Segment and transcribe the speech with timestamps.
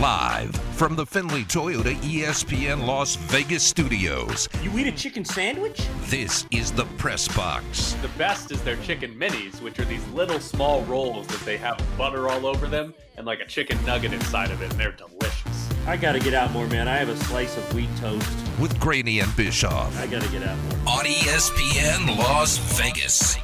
[0.00, 5.86] Live from the Findlay Toyota ESPN Las Vegas studios, You eat a chicken sandwich?
[6.06, 7.92] this is the Press Box.
[8.00, 11.78] The best is their chicken minis, which are these little small rolls that they have
[11.98, 15.68] butter all over them and like a chicken nugget inside of it, and they're delicious.
[15.86, 16.88] I gotta get out more, man.
[16.88, 18.26] I have a slice of wheat toast.
[18.58, 20.94] with Graney and Bischoff I gotta get out more.
[20.94, 23.36] on ESPN Las Vegas.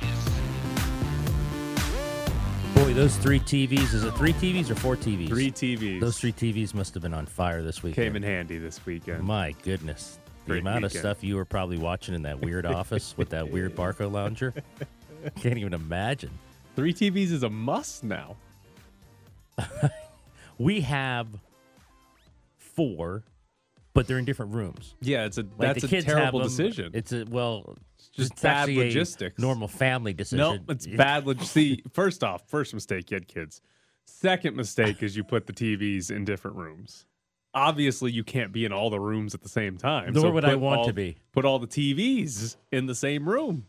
[2.97, 5.29] Those three TVs, is it three TVs or four TVs?
[5.29, 6.01] Three TVs.
[6.01, 8.07] Those three TVs must have been on fire this weekend.
[8.07, 9.23] came in handy this weekend.
[9.23, 10.19] My goodness.
[10.47, 13.51] The Great amount of stuff you were probably watching in that weird office with that
[13.51, 16.31] weird Barcalounger—I Can't even imagine.
[16.75, 18.35] Three TVs is a must now.
[20.59, 21.27] We have
[22.57, 23.25] four,
[23.93, 24.95] but they're in different rooms.
[25.03, 26.93] Yeah, it's a Like that's a terrible decision.
[26.95, 27.77] It's a well,
[28.17, 29.39] just it's bad logistics.
[29.39, 30.39] normal family decision.
[30.39, 31.27] no, it's bad.
[31.27, 33.61] Log- See, first off, first mistake, you had kids.
[34.05, 37.07] Second mistake is you put the TVs in different rooms.
[37.55, 40.13] Obviously, you can't be in all the rooms at the same time.
[40.13, 41.17] Nor so would I want all- to be.
[41.33, 43.67] Put all the TVs in the same room.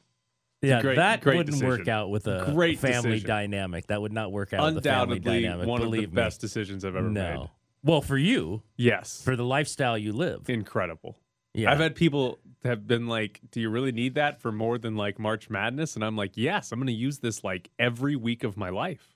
[0.61, 3.27] Yeah, great- that great wouldn't work out with a Great family decision.
[3.27, 3.87] dynamic.
[3.87, 5.67] That would not work out with a family Undoubtedly, dynamic.
[5.67, 6.05] one of the me.
[6.07, 7.39] best decisions I've ever no.
[7.39, 7.49] made.
[7.83, 10.49] Well, for you, Yes, for the lifestyle you live.
[10.49, 11.15] incredible.
[11.53, 11.71] Yeah.
[11.71, 15.19] I've had people have been like, "Do you really need that for more than like
[15.19, 18.57] March Madness?" And I'm like, "Yes, I'm going to use this like every week of
[18.57, 19.15] my life."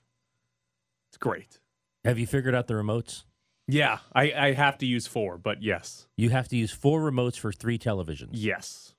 [1.10, 1.60] It's great.
[2.04, 3.24] Have you figured out the remotes?
[3.68, 7.36] Yeah, I, I have to use four, but yes, You have to use four remotes
[7.38, 8.30] for three televisions.
[8.32, 8.94] yes.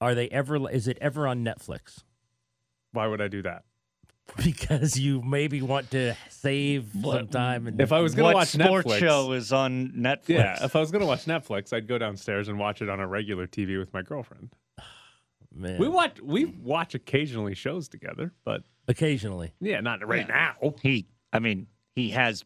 [0.00, 0.68] Are they ever?
[0.70, 2.02] Is it ever on Netflix?
[2.92, 3.64] Why would I do that?
[4.42, 7.66] Because you maybe want to save some time.
[7.66, 10.28] And If I was going to watch sports Netflix, show is on Netflix?
[10.28, 13.00] yeah, if I was going to watch Netflix, I'd go downstairs and watch it on
[13.00, 14.50] a regular TV with my girlfriend.
[15.54, 19.52] Man, We watch we watch occasionally shows together, but occasionally.
[19.60, 20.54] yeah, not right now.
[20.82, 21.06] he.
[21.32, 22.44] I mean, he has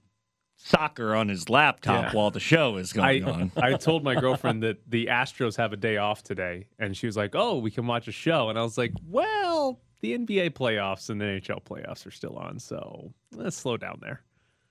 [0.56, 2.12] soccer on his laptop Yeah.
[2.12, 3.52] while the show is I, going on.
[3.56, 7.16] I told my girlfriend that the Astros have a day off today, and she was
[7.16, 11.10] like, "Oh, we can watch a show." And I was like, "Well, the NBA playoffs
[11.10, 14.22] and the NHL playoffs are still on, so let's slow down there."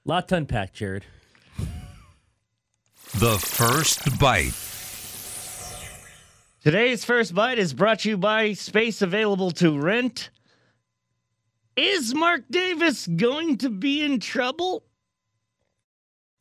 [0.06, 1.06] Lot to unpack, Jared.
[3.16, 4.54] The first bite.
[6.62, 10.30] Today's first bite is brought to you by Space Available to Rent.
[11.78, 14.84] Is Mark Davis going to be in trouble?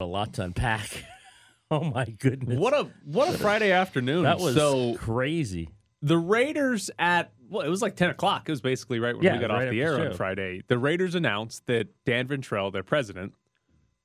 [0.00, 1.04] A lot to unpack.
[1.70, 2.58] oh my goodness.
[2.58, 4.24] What a what a Friday afternoon!
[4.24, 5.70] that was so crazy.
[6.06, 8.48] The Raiders at well, it was like ten o'clock.
[8.48, 10.14] It was basically right when Yeah, we got right off the air the on.
[10.14, 10.62] Friday.
[10.68, 13.34] The Raiders announced that Dan Ventrelle, their president,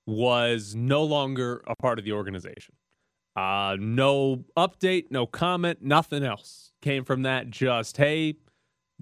[0.08, 2.74] was no longer a part of the organization.
[3.36, 7.52] Uh, no update, no comment, nothing else came from that.
[7.52, 8.34] Just hey,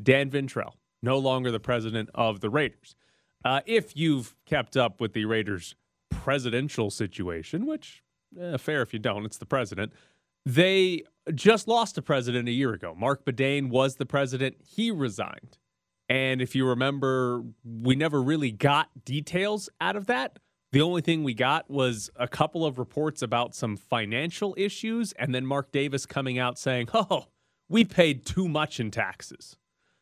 [0.01, 2.97] Dan Ventrelle, no longer the president of the Raiders.
[3.45, 5.73] Uh, if you've kept up with the Raiders'
[6.11, 8.03] presidential situation, which
[8.37, 9.93] eh, fair if you don't, it's the president.
[10.45, 12.95] They just lost a president a year ago.
[12.97, 14.57] Mark Badain was the president.
[14.59, 15.57] He resigned.
[16.09, 20.39] And if you remember, we never really got details out of that.
[20.71, 25.33] The only thing we got was a couple of reports about some financial issues, and
[25.33, 27.25] then Mark Davis coming out saying, Oh,
[27.67, 29.57] we paid too much in taxes.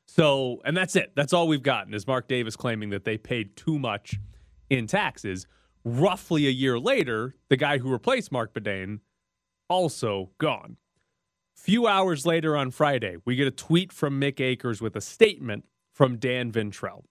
[0.08, 1.12] So, and that's it.
[1.16, 4.20] That's all we've gotten is Mark Davis claiming that they paid too much
[4.70, 5.48] in taxes.
[5.84, 9.00] Roughly a year later, the guy who replaced Mark Badain
[9.70, 10.78] also gone.
[11.56, 15.66] Few hours later on Friday, we get a tweet from Mick Akers with a statement
[15.94, 17.04] from Dan Ventrelle.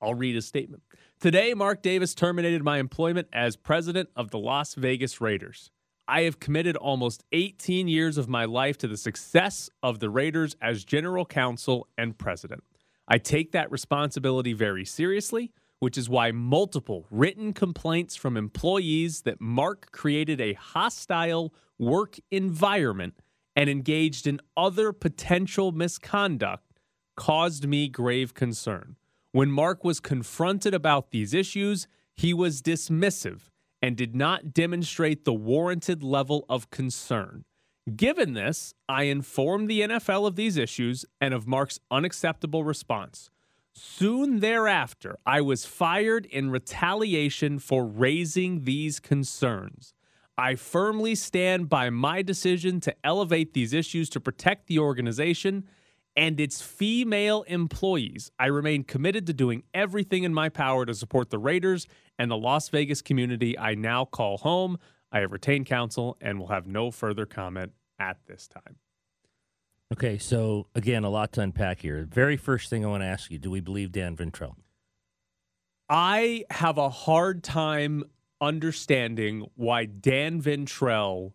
[0.00, 0.82] I'll read his statement.
[1.20, 5.70] Today, Mark Davis terminated my employment as president of the Las Vegas Raiders.
[6.08, 10.56] I have committed almost 18 years of my life to the success of the Raiders
[10.60, 12.64] as general counsel and president.
[13.06, 19.40] I take that responsibility very seriously, which is why multiple written complaints from employees that
[19.40, 23.14] Mark created a hostile work environment
[23.56, 26.78] and engaged in other potential misconduct
[27.16, 28.94] caused me grave concern.
[29.32, 33.50] When Mark was confronted about these issues, he was dismissive
[33.82, 37.44] and did not demonstrate the warranted level of concern.
[37.96, 43.30] Given this, I informed the NFL of these issues and of Mark's unacceptable response.
[43.74, 49.94] Soon thereafter, I was fired in retaliation for raising these concerns.
[50.36, 55.68] I firmly stand by my decision to elevate these issues to protect the organization
[56.16, 58.30] and its female employees.
[58.38, 61.86] I remain committed to doing everything in my power to support the Raiders
[62.18, 64.78] and the Las Vegas community I now call home.
[65.10, 68.76] I have retained counsel and will have no further comment at this time.
[69.92, 72.08] Okay, so again, a lot to unpack here.
[72.10, 74.56] Very first thing I want to ask you: Do we believe Dan Ventrelle?
[75.90, 78.04] I have a hard time
[78.40, 81.34] understanding why Dan Ventrelle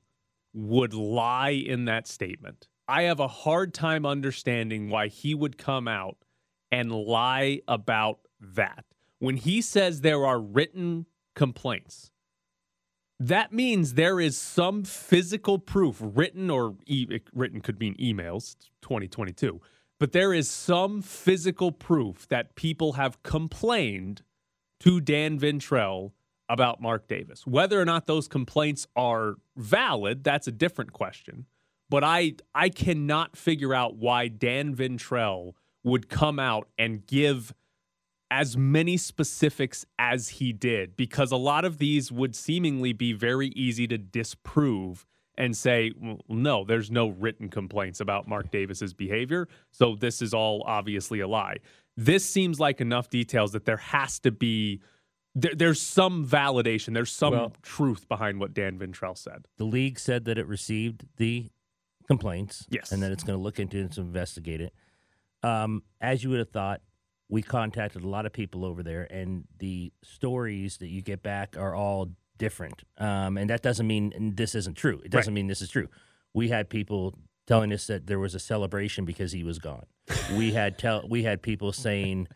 [0.53, 2.67] would lie in that statement.
[2.87, 6.17] I have a hard time understanding why he would come out
[6.71, 8.85] and lie about that.
[9.19, 11.05] When he says there are written
[11.35, 12.09] complaints,
[13.19, 19.59] that means there is some physical proof, written or e- written could mean emails, 2022,
[19.99, 24.21] but there is some physical proof that people have complained
[24.79, 26.11] to Dan Ventrelle
[26.49, 27.45] about Mark Davis.
[27.47, 31.45] Whether or not those complaints are valid, that's a different question.
[31.89, 35.53] But I I cannot figure out why Dan Ventrelle
[35.83, 37.53] would come out and give
[38.29, 43.47] as many specifics as he did because a lot of these would seemingly be very
[43.49, 45.05] easy to disprove
[45.37, 50.33] and say well, no there's no written complaints about Mark Davis's behavior so this is
[50.33, 51.57] all obviously a lie
[51.95, 54.81] this seems like enough details that there has to be
[55.33, 59.99] there, there's some validation there's some Well- truth behind what Dan Ventrelle said The league
[59.99, 61.49] said that it received the
[62.07, 62.65] complaints.
[62.69, 62.91] Yes.
[62.91, 64.73] And that it's going to look into it and investigate it.
[65.43, 66.81] Um, as you would have thought,
[67.29, 71.55] we contacted a lot of people over there, and the stories that you get back
[71.57, 72.83] are all different.
[72.97, 75.01] Um, and that doesn't mean this isn't true.
[75.03, 75.87] It doesn't mean this is true.
[76.33, 77.15] We had people
[77.45, 79.85] telling us that there was a celebration because he was gone.
[80.35, 82.27] we had tell we had people saying,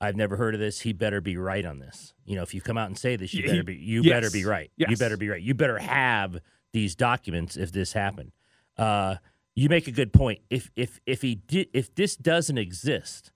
[0.00, 0.80] "I've never heard of this.
[0.80, 3.34] He better be right on this." You know, if you come out and say this,
[3.34, 4.12] you better be you yes.
[4.12, 4.70] better be right.
[4.76, 5.42] You better be right.
[5.42, 6.38] You better have
[6.72, 8.32] these documents if this happened.
[8.76, 9.16] Uh,
[9.54, 10.40] you make a good point.
[10.50, 13.32] If if if he did if this doesn't exist,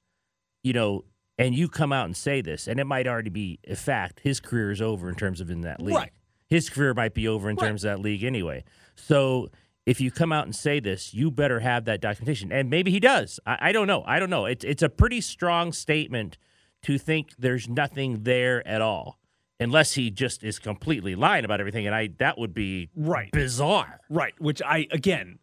[0.63, 1.05] you know,
[1.39, 4.41] and you come out and say this, and it might already be a fact, his
[4.41, 5.95] career is over in terms of in that league.
[5.97, 6.11] Right.
[6.49, 7.69] His career might be over in Right.
[7.69, 8.65] terms of that league anyway.
[8.97, 9.49] So
[9.87, 12.53] if you come out and say this, you better have that documentation.
[12.53, 13.41] And maybe he does.
[13.47, 14.03] I, I don't know.
[14.07, 14.45] I don't know.
[14.47, 16.37] It's it's a pretty strong statement
[16.83, 19.19] to think there's nothing there at all.
[19.59, 23.31] Unless he just is completely lying about everything, and I that would be Right.
[23.33, 24.01] bizarre.
[24.11, 25.39] Right, which I again,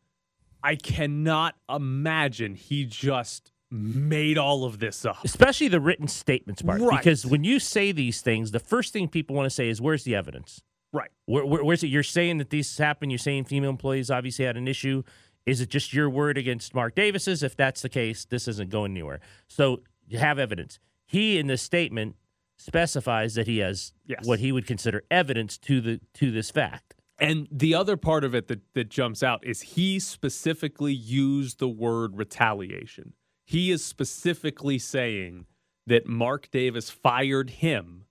[0.63, 5.17] I cannot imagine he just made all of this up.
[5.23, 6.79] especially the written statements part.
[6.81, 6.97] Right.
[6.99, 10.03] Because when you say these things, the first thing people want to say is, "Where's
[10.03, 10.61] the evidence?
[10.93, 11.09] Right.
[11.25, 11.87] Where, where, where's it?
[11.87, 13.11] You're saying that these happened.
[13.11, 15.03] You're saying female employees obviously had an issue.
[15.45, 17.43] Is it just your word against Mark Davis's?
[17.43, 19.19] If that's the case, this isn't going anywhere.
[19.47, 20.79] So you have evidence.
[21.05, 22.15] He in this statement
[22.57, 24.25] specifies that he has Yes.
[24.25, 26.95] what he would consider evidence to the to this fact.
[27.19, 31.67] And the other part of it that, that jumps out is he specifically used the
[31.67, 33.13] word retaliation.
[33.47, 35.45] He is specifically saying
[35.85, 38.03] that Mark Davis fired him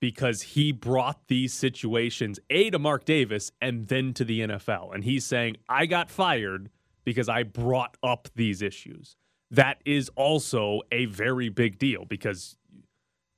[0.00, 4.92] because he brought these situations, A, to Mark Davis and then to the NFL.
[4.92, 6.70] And he's saying, I got fired
[7.04, 9.14] because I brought up these issues.
[9.52, 12.56] That is also a very big deal because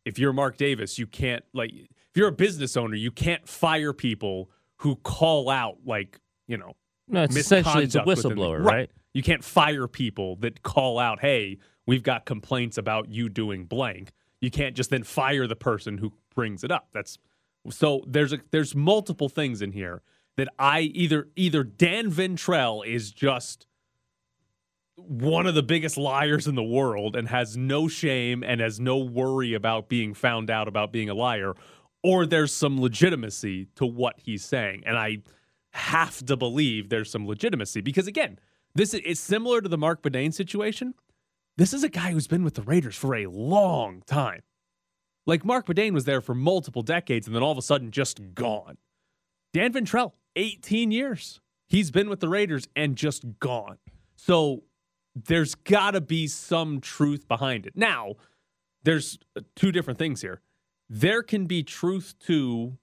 [0.06, 3.92] if you're Mark Davis, you can't like if you're a business owner, you can't fire
[3.92, 6.76] people who call out like, you know,
[7.08, 8.90] No, it's essentially it's a misconduct within the- whistleblower, right?
[9.14, 14.12] You can't fire people that call out, "Hey, we've got complaints about you doing blank."
[14.40, 16.88] You can't just then fire the person who brings it up.
[16.92, 17.18] That's
[17.70, 20.02] so there's a there's multiple things in here
[20.36, 23.66] that I either either Dan Ventrelle is just
[24.96, 28.98] one of the biggest liars in the world and has no shame and has no
[28.98, 31.54] worry about being found out about being a liar,
[32.02, 34.82] or there's some legitimacy to what he's saying.
[34.84, 35.18] And I
[35.70, 38.38] have to believe there's some legitimacy because again,
[38.74, 40.94] this is it's similar to the Mark Badain situation.
[41.56, 44.42] This is a guy who's been with the Raiders for a long time.
[45.26, 48.34] Like Mark Badain was there for multiple decades and then all of a sudden just
[48.34, 48.78] gone.
[49.52, 51.40] Dan Ventrelle, 18 years.
[51.68, 53.78] He's been with the Raiders and just gone.
[54.16, 54.64] So
[55.14, 57.76] there's got to be some truth behind it.
[57.76, 58.14] Now,
[58.82, 60.40] there's uh, two different things here.
[60.88, 62.78] There can be truth to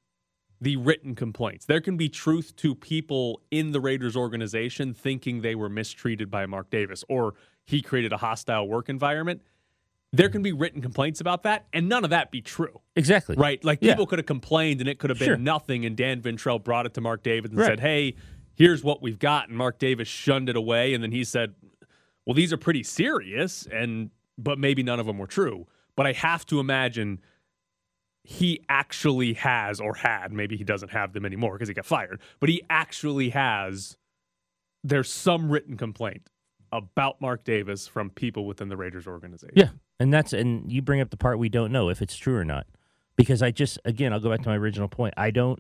[0.62, 1.66] the written complaints.
[1.66, 6.46] There can be truth to people in the Raiders organization thinking they were mistreated by
[6.46, 7.36] Mark Davis or
[7.66, 9.42] he created a hostile work environment.
[10.12, 13.36] There can be written complaints about that, and none of that be true, Exactly.
[13.38, 13.64] right?
[13.64, 13.94] Like Yeah.
[13.94, 15.38] people could have complained and it could have been Sure.
[15.38, 17.68] nothing, and Dan Ventrelle brought it to Mark Davis and Right.
[17.68, 18.16] said, "Hey,
[18.56, 21.54] here's what we've got," and Mark Davis shunned it away, and then he said,
[22.26, 25.68] "Well, these are pretty serious," and but maybe none of them were true.
[25.96, 27.20] But I have to imagine
[28.32, 32.20] he actually has or had maybe he doesn't have them anymore because he got fired
[32.40, 33.98] but he actually has
[34.84, 36.30] there's some written complaint
[36.72, 39.70] about mark davis from people within the raiders organization Yeah,
[40.00, 42.46] and that's and you bring up the part we don't know if it's true or
[42.46, 42.68] not,
[43.16, 45.14] because I just again I'll go back to my original point.
[45.18, 45.60] I don't.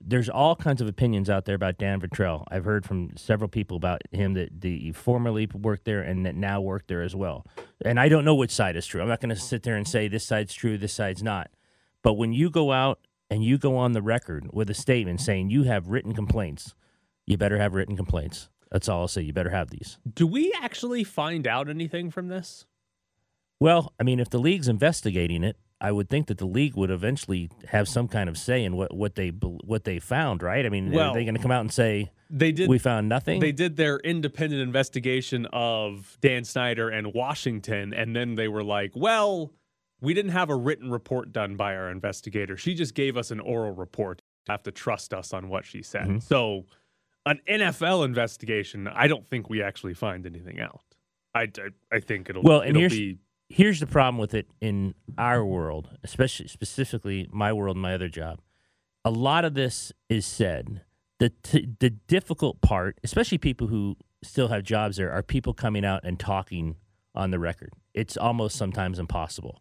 [0.00, 2.44] There's all kinds of opinions out there about Dan Ventrelle.
[2.50, 6.62] I've heard from several people about him that the formerly worked there and that now
[6.62, 7.44] work there as well.
[7.84, 9.02] And I don't know which side is true.
[9.02, 11.50] I'm not going to sit there and say this side's true, this side's not.
[12.02, 15.50] But when you go out and you go on the record with a statement saying
[15.50, 16.74] you have written complaints,
[17.26, 18.48] you better have written complaints.
[18.72, 19.22] That's all I'll say.
[19.22, 19.98] You better have these.
[20.12, 22.66] Do we actually find out anything from this?
[23.58, 26.90] Well, I mean, if the league's investigating it, I would think that the league would
[26.90, 30.64] eventually have some kind of say in what, what they what they found, right?
[30.66, 33.08] I mean, Well, are they going to come out and say They did we found
[33.08, 33.40] nothing?
[33.40, 38.92] They did their independent investigation of Dan Snyder and Washington, and then they were like,
[38.94, 39.52] well,
[40.00, 42.56] we didn't have a written report done by our investigator.
[42.56, 44.22] She just gave us an oral report.
[44.48, 46.06] You have to trust us on what she said.
[46.08, 46.22] Mhm.
[46.22, 46.66] So,
[47.26, 50.80] an NFL investigation, I don't think we actually find anything out.
[51.34, 53.18] I, I, I think it'll, Well, and it'll here's- be
[53.52, 58.08] Here's the problem with it in our world, especially specifically my world and my other
[58.08, 58.38] job.
[59.04, 60.82] A lot of this is said.
[61.18, 65.84] The t- the difficult part, especially people who still have jobs there, are people coming
[65.84, 66.76] out and talking
[67.12, 67.72] on the record.
[67.92, 69.60] It's almost sometimes impossible.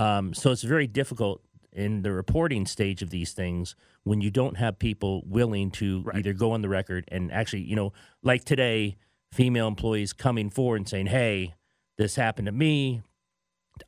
[0.00, 1.42] Um, so it's very difficult
[1.72, 6.16] in the reporting stage of these things when you don't have people willing to Right.
[6.16, 7.92] either go on the record and actually, you know,
[8.22, 8.96] like today,
[9.30, 11.54] female employees coming forward and saying, "Hey,
[11.98, 13.02] this happened to me.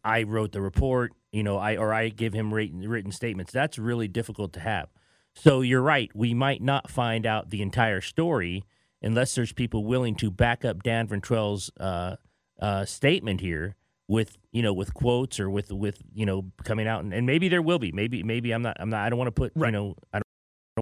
[0.05, 3.51] I wrote the report, you know, I or I give him written, written statements.
[3.51, 4.91] That's really difficult to have.
[5.35, 6.11] So you're right.
[6.15, 8.65] We might not find out the entire story
[9.01, 12.17] unless there's people willing to back up Dan Ventrelle's uh,
[12.61, 13.77] uh, statement here
[14.13, 17.49] with you know with quotes or with with you know coming out and, and maybe
[17.49, 19.71] there will be maybe maybe I'm not I'm not I don't want to put you
[19.71, 20.25] know I don't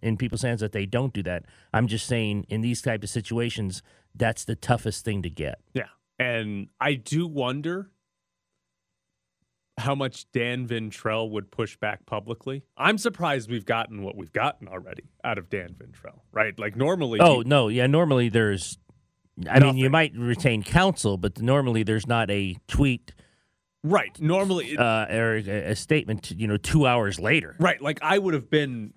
[0.03, 1.45] in people's hands that they don't do that.
[1.73, 3.83] I'm just saying in these type of situations
[4.15, 5.61] that's the toughest thing to get.
[5.75, 5.89] Yeah.
[6.19, 7.91] And I do wonder
[9.79, 12.63] how much Dan Ventrelle would push back publicly.
[12.77, 16.59] I'm surprised we've gotten what we've gotten already out of Dan Ventrelle, right?
[16.59, 17.87] Like normally Oh he- no, yeah.
[17.87, 18.79] Normally there's,
[19.49, 23.13] I mean, you might retain counsel, but normally there's not a tweet
[23.85, 24.19] right.
[24.21, 26.33] Normally it- uh, or a, a statement.
[26.33, 27.57] You know, two hours later.
[27.59, 27.81] Right.
[27.81, 28.93] Like I would have been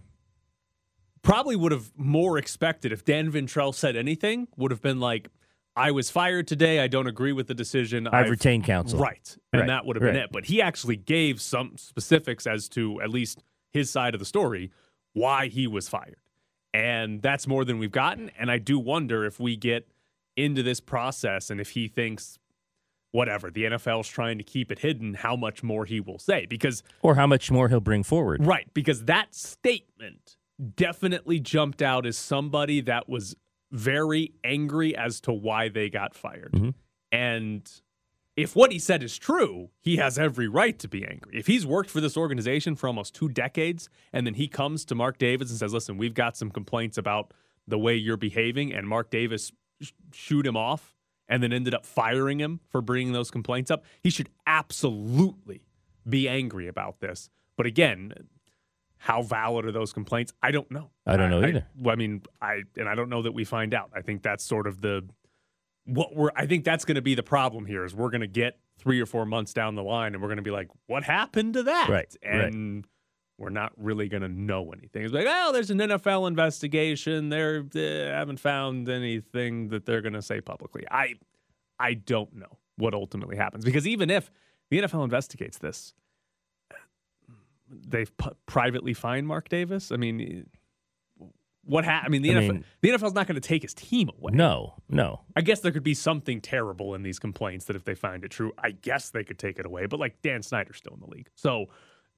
[1.21, 5.29] probably would have more expected if Dan Ventrelle said anything, would have been like,
[5.75, 6.79] I was fired today.
[6.81, 8.07] I don't agree with the decision.
[8.07, 8.99] I've retained counsel.
[8.99, 9.35] Right.
[9.53, 10.25] And Right, that would have been right.
[10.25, 10.31] it.
[10.31, 14.71] But he actually gave some specifics as to at least his side of the story,
[15.13, 16.17] why he was fired.
[16.75, 18.29] And that's more than we've gotten.
[18.37, 19.87] And I do wonder if we get
[20.35, 22.39] into this process and if he thinks,
[23.11, 26.45] whatever, the NFL's trying to keep it hidden, how much more he will say.
[26.45, 28.45] Because Or how much more he'll bring forward.
[28.45, 30.37] Right, because that statement
[30.75, 33.35] definitely jumped out as somebody that was
[33.71, 36.51] very angry as to why they got fired.
[36.53, 36.73] Mhm.
[37.11, 37.81] And
[38.35, 41.37] if what he said is true, he has every right to be angry.
[41.37, 44.95] If he's worked for this organization for almost two decades and then he comes to
[44.95, 47.33] Mark Davis and says, "Listen, we've got some complaints about
[47.67, 49.51] the way you're behaving," and Mark Davis
[50.11, 50.95] shoot him off
[51.27, 55.65] and then ended up firing him for bringing those complaints up, he should absolutely
[56.07, 57.29] be angry about this.
[57.55, 58.13] But again,
[58.97, 60.33] how valid are those complaints?
[60.41, 60.89] I don't know.
[61.05, 61.67] I don't know either.
[61.77, 63.91] well, I mean, I and I don't know that we find out.
[63.93, 65.07] I think that's sort of the
[65.85, 66.31] what we're.
[66.35, 67.83] I think that's going to be the problem here.
[67.83, 70.37] Is we're going to get three or four months down the line, and we're going
[70.37, 72.53] to be like, "What happened to that?" Right, right.
[73.37, 75.03] We're not really going to know anything.
[75.03, 77.29] It's like, oh, there's an NFL investigation.
[77.29, 80.83] They're, they haven't found anything that they're going to say publicly.
[80.89, 81.15] I,
[81.79, 84.31] I don't know what ultimately happens because even if
[84.69, 85.93] the NFL investigates this,
[87.69, 88.11] they've
[88.45, 89.91] privately fined Mark Davis.
[89.91, 90.47] I mean,
[91.65, 92.07] what happened?
[92.07, 94.33] I mean, the I NFL, mean- the NFL's not going to take his team away.
[94.33, 95.21] No, no.
[95.35, 98.29] I guess there could be something terrible in these complaints that if they find it
[98.31, 99.85] true, I guess they could take it away.
[99.87, 101.67] But like Dan Snyder's still in the league, so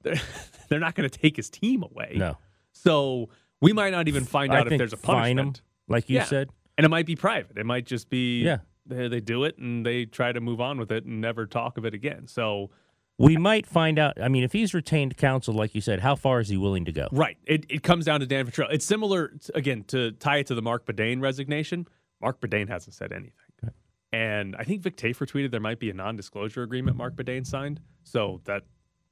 [0.06, 0.22] they're,
[0.70, 2.14] they're not going to take his team away.
[2.16, 2.38] No.
[2.72, 3.30] So
[3.62, 5.62] we might not even find I out if there's a punishment.
[5.90, 6.24] like you Yeah.
[6.24, 6.50] said.
[6.78, 7.58] And it might be private.
[7.58, 8.60] It might just be Yeah.
[8.86, 11.78] they, they do it and they try to move on with it and never talk
[11.78, 12.28] of it again.
[12.28, 12.70] So
[13.18, 14.22] We might find out.
[14.22, 16.92] I mean, if he's retained counsel, like you said, how far is he willing to
[16.92, 17.08] go?
[17.12, 17.38] Right.
[17.46, 18.68] It, it comes down to Dan Ventrelle.
[18.72, 21.88] It's similar, again, to tie it to the Mark Badain resignation.
[22.22, 23.32] Mark Badain hasn't said anything.
[24.14, 27.46] And I think Vic Tafur tweeted there might be a non disclosure agreement Mark Badain
[27.46, 27.82] signed.
[28.04, 28.64] So that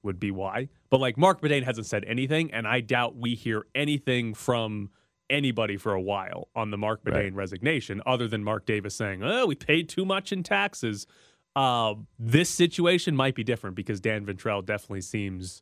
[0.04, 0.70] would be why.
[0.90, 2.54] But like Mark Badain hasn't said anything.
[2.54, 4.90] And I doubt we hear anything from
[5.30, 7.34] anybody for a while on the Mark Badain Right.
[7.34, 11.08] resignation other than Mark Davis saying, oh, we paid too much in taxes.
[11.56, 15.62] Uh, this situation might be different because Dan Ventrelle definitely seems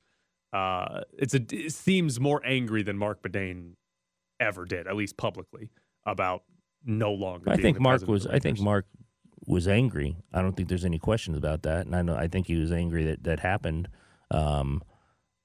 [0.53, 3.73] uh, it's a it seems more angry than Mark Badain
[4.39, 5.69] ever did, at least publicly,
[6.05, 6.43] about
[6.83, 7.49] no longer.
[7.49, 8.27] I being think Mark was.
[8.27, 8.85] I think Mark
[9.45, 10.17] was angry.
[10.33, 11.85] I don't think there's any questions about that.
[11.85, 12.15] And I know.
[12.15, 13.87] I think he was angry that that happened.
[14.31, 14.81] Um,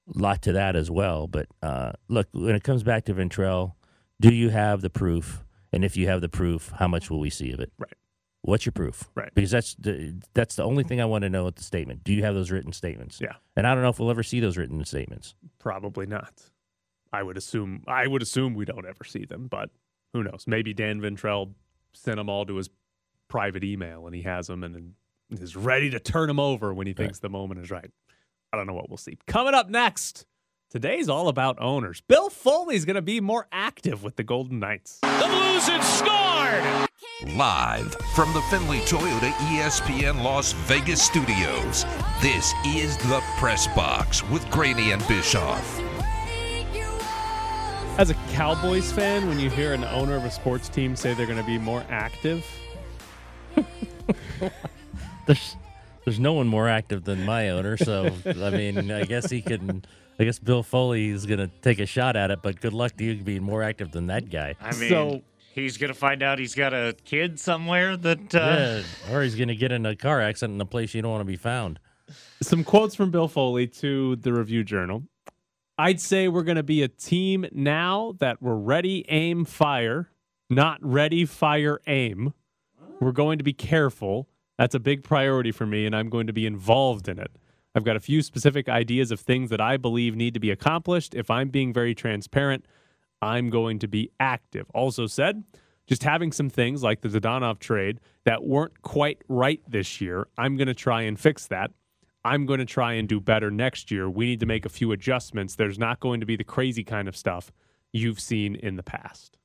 [0.07, 1.27] lot to that as well.
[1.27, 3.73] But uh, look, when it comes back to Ventrelle,
[4.19, 5.43] do you have the proof?
[5.73, 7.71] And if you have the proof, how much will we see of it?
[7.77, 7.93] Right.
[8.41, 9.09] What's your proof?
[9.15, 9.33] Right.
[9.35, 12.03] Because that's the that's the only thing I want to know with the statement.
[12.03, 13.19] Do you have those written statements?
[13.21, 13.33] Yeah.
[13.57, 15.35] And I don't know if we'll ever see those written statements.
[15.59, 16.41] probably not.
[17.11, 19.69] I would assume I would assume we don't ever see them, but
[20.13, 20.45] who knows?
[20.47, 21.53] Maybe Dan Ventrelle
[21.93, 22.69] sent them all to his
[23.27, 24.93] private email and he has them and
[25.29, 27.91] is ready to turn them over when he thinks the moment is right.
[28.51, 29.17] I don't know what we'll see.
[29.27, 30.25] Coming up next,
[30.69, 32.01] today's all about owners.
[32.01, 34.99] Bill Foley's going to be more active with the Golden Knights.
[35.01, 37.35] The Blues have scored!
[37.35, 41.85] Live from the Findlay Toyota ESPN Las Vegas studios,
[42.21, 45.81] this is the Press Box with Graney and Bischoff.
[47.97, 51.25] As a Cowboys fan, when you hear an owner of a sports team say they're
[51.25, 52.45] going to be more active,
[55.25, 55.55] There's
[56.07, 59.83] there's no one more active than my owner, so I mean, I guess he can.
[60.17, 62.95] I guess Bill Foley is going to take a shot at it, but good luck
[62.95, 64.55] to you being more active than that guy.
[64.61, 65.21] I mean, So-
[65.53, 68.33] he's gonna find out he's got a kid somewhere that.
[68.33, 71.01] Uh, yeah, or he's going to get in a car accident in a place you
[71.01, 71.77] don't want to be found.
[72.41, 75.03] some quotes from Bill Foley to the Review Journal.
[75.77, 80.09] I'd say we're going to be a team now that we're ready, aim, fire,
[80.49, 82.33] not ready, fire, aim.
[83.01, 84.29] We're going to be careful.
[84.57, 87.31] That's a big priority for me, and I'm going to be involved in it.
[87.75, 91.13] I've got a few specific ideas of things that I believe need to be accomplished.
[91.13, 92.65] If I'm being very transparent,
[93.21, 94.65] I'm going to be active.
[94.73, 95.43] Also said,
[95.85, 100.57] just having some things like the Dadonov trade that weren't quite right this year, I'm
[100.57, 101.71] going to try and fix that.
[102.25, 104.09] I'm going to try and do better next year.
[104.09, 105.55] We need to make a few adjustments.
[105.55, 107.51] There's not going to be the crazy kind of stuff
[107.93, 109.37] you've seen in the past.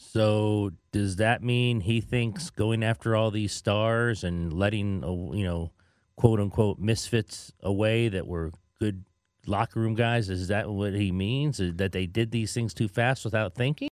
[0.00, 5.44] So does that mean he thinks going after all these stars and letting uh, you
[5.44, 5.72] know,
[6.16, 9.04] quote unquote misfits away that were good
[9.46, 10.30] locker room guys?
[10.30, 11.58] Is that what he means?
[11.58, 13.88] That they did these things too fast without thinking?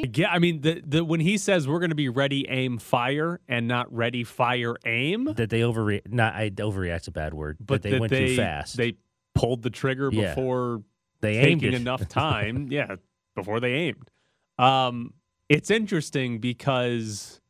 [0.00, 3.40] Yeah, I mean, the, the when he says we're going to be ready, aim, fire,
[3.48, 6.12] and not ready, fire, aim, That they overreact?
[6.12, 8.76] Not I overreact's a bad word, but, they went too fast.
[8.76, 8.94] They
[9.34, 10.28] pulled the trigger Yeah.
[10.36, 10.82] before
[11.20, 11.80] they aimed taking it.
[11.80, 12.68] enough time.
[12.70, 12.94] yeah,
[13.34, 14.08] before they aimed.
[14.56, 15.14] Um,
[15.48, 17.40] it's interesting because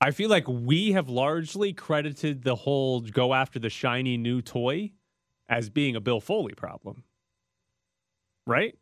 [0.00, 4.92] I feel like we have largely credited the whole go after the shiny new toy
[5.48, 7.04] as being a Bill Foley problem.
[8.46, 8.76] Right?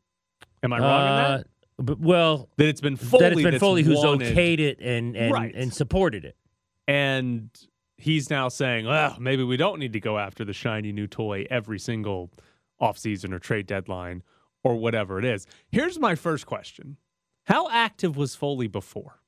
[0.63, 1.41] Am I wrong in that?
[1.41, 1.43] Uh,
[1.83, 5.17] But, well, That it's been Foley that it's been Foley who's wanted- okayed it and
[5.17, 5.55] and, Right.
[5.55, 6.37] and supported it.
[6.89, 7.51] and
[7.97, 11.47] he's now saying, well, maybe we don't need to go after the shiny new toy
[11.51, 12.31] every single
[12.81, 14.23] offseason or trade deadline
[14.65, 15.47] or whatever it is.
[15.71, 16.97] Here's my first question
[17.45, 19.21] How active was Foley before?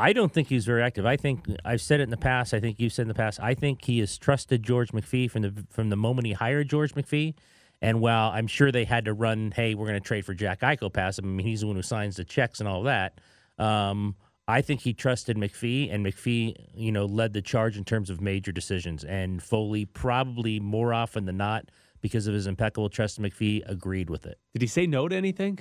[0.00, 1.04] I don't think he's very active.
[1.04, 2.54] I think I've said it in the past.
[2.54, 3.40] I think you've said in the past.
[3.40, 6.94] I think he has trusted George McPhee from the from the moment he hired George
[6.94, 7.34] McPhee.
[7.82, 10.60] And while I'm sure they had to run, hey, we're going to trade for Jack
[10.60, 11.26] Eichel past him.
[11.26, 13.20] I mean, he's the one who signs the checks and all that.
[13.58, 14.16] Um,
[14.48, 18.20] I think he trusted McPhee, and McPhee, you know, led the charge in terms of
[18.20, 19.04] major decisions.
[19.04, 24.08] And Foley probably more often than not, because of his impeccable trust in McPhee, agreed
[24.08, 24.38] with it.
[24.54, 25.58] Did he say no to anything?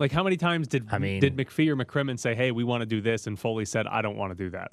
[0.00, 2.82] Like, how many times did I mean- did McPhee or McCrimmon say, "Hey, we want
[2.82, 4.72] to do this," and Foley said, "I don't want to do that"?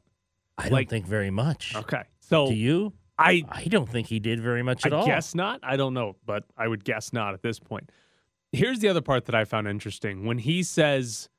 [0.57, 1.75] I don't think very much.
[1.75, 2.93] Okay, so Do you?
[3.17, 5.05] I I don't think he did very much at I all.
[5.05, 5.59] guess not.
[5.63, 7.91] I don't know, but I would guess not at this point.
[8.51, 10.25] Here's the other part that I found interesting.
[10.25, 11.29] When he says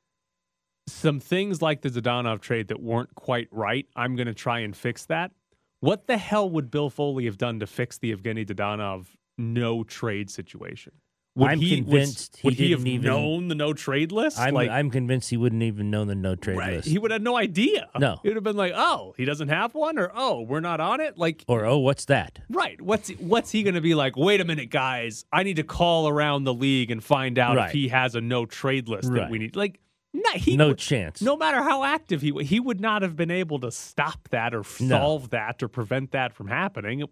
[0.87, 4.75] some things like the Dadonov trade that weren't quite right, I'm going to try and
[4.75, 5.31] fix that.
[5.79, 10.29] What the hell would Bill Foley have done to fix the Evgeny Dadonov no trade
[10.29, 10.93] situation?
[11.37, 14.39] Would I'm he, convinced he would he have didn't even- known the no trade list?
[14.39, 16.87] I'm, like, I'm convinced he wouldn't even know the no trade right, list.
[16.87, 17.89] he would have no idea.
[17.97, 18.19] No.
[18.23, 20.99] he would have been like, "Oh, he doesn't have one," or "Oh, we're not on
[20.99, 22.39] it." Like, or oh, what's that?
[22.49, 22.81] Right.
[22.81, 24.17] What's what's he going to be like?
[24.17, 25.25] Wait a minute, guys.
[25.31, 27.67] I need to call around the league and find out Right.
[27.67, 29.55] if he has a no trade list that we need.
[29.55, 29.79] Like,
[30.13, 31.21] no, he no would- chance.
[31.21, 34.63] no matter how active he he would not have been able to stop that or
[34.79, 34.97] No.
[34.97, 37.01] solve that or prevent that from happening.
[37.01, 37.09] It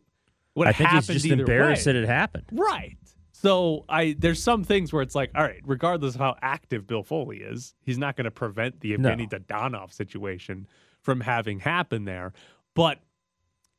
[0.56, 1.94] would I think he's just embarrassed way.
[1.94, 2.46] that it happened.
[2.52, 2.98] Right.
[3.42, 7.04] So I there's some things where it's like, all right, regardless of how active Bill
[7.04, 9.10] Foley is, he's not going to prevent the No.
[9.10, 10.68] Evgeny Dadonov situation
[11.02, 12.34] from having happened there.
[12.76, 13.00] But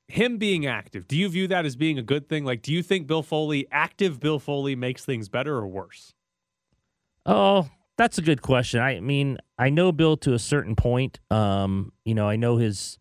[0.09, 2.45] him being active, do you view that as being a good thing?
[2.45, 6.13] Like, do you think Bill Foley, active Bill Foley, makes things better or worse?
[7.25, 8.81] Oh, that's a good question.
[8.81, 11.19] I mean, I know Bill to a certain point.
[11.31, 12.99] Um, you know, I know his.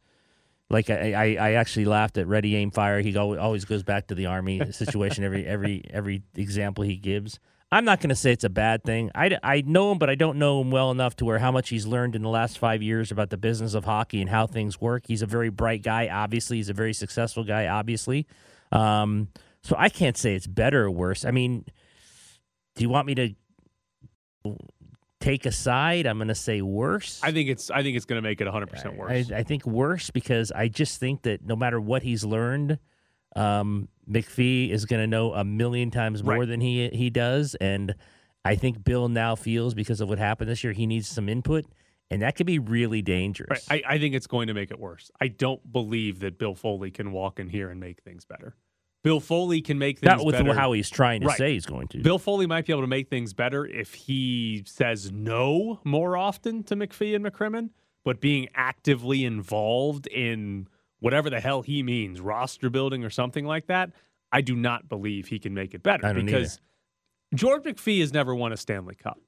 [0.69, 3.01] Like I, I, I actually laughed at Ready Aim Fire.
[3.01, 7.39] He al- always goes back to the army situation every every every example he gives.
[7.71, 9.11] I'm not going to say it's a bad thing.
[9.15, 11.69] I, I know him, but I don't know him well enough to where how much
[11.69, 14.79] he's learned in the last five years about the business of hockey and how things
[14.79, 15.05] work.
[15.07, 16.07] He's a very bright guy.
[16.07, 17.67] Obviously, he's a very successful guy.
[17.67, 18.27] Obviously,
[18.71, 19.29] um,
[19.63, 21.25] so I can't say it's better or worse.
[21.25, 21.65] I mean,
[22.75, 23.35] do you want me to
[25.25, 26.05] take a side?
[26.05, 27.19] I'm going to say worse.
[27.23, 29.31] I think it's I think it's going to make it 100 percent worse.
[29.31, 32.79] I, I think worse because I just think that no matter what he's learned,
[33.35, 36.47] Um, McPhee is going to know a million times more Right.
[36.47, 37.95] than he he does, and
[38.45, 41.65] I think Bill now feels because of what happened this year, he needs some input,
[42.11, 43.65] and that could be really dangerous.
[43.69, 43.83] Right.
[43.85, 45.09] I, I think it's going to make it worse.
[45.19, 48.55] I don't believe that Bill Foley can walk in here and make things better.
[49.05, 50.55] Bill Foley can make things Not with better.
[50.55, 51.37] how he's trying to Right.
[51.37, 51.99] say he's going to.
[51.99, 56.63] Bill Foley might be able to make things better if he says no more often
[56.63, 57.69] to McPhee and McCrimmon,
[58.03, 60.67] but being actively involved in
[61.01, 63.91] whatever the hell he means, roster building or something like that,
[64.31, 66.59] I do not believe he can make it better because
[67.35, 69.19] George McPhee has never won a Stanley Cup.